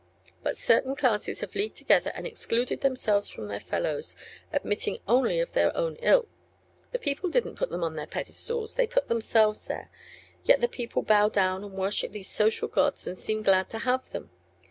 [0.41, 4.15] But certain classes have leagued together and excluded themselves from their fellows,
[4.51, 6.27] admitting only those of their own ilk.
[6.91, 9.91] The people didn't put them on their pedestals they put themselves there.
[10.43, 14.09] Yet the people bow down and worship these social gods and seem glad to have
[14.09, 14.31] them.